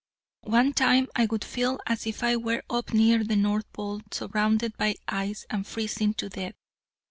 [0.47, 4.75] One time I would feel as if I were up near the North Pole, surrounded
[4.75, 6.55] by ice and freezing to death.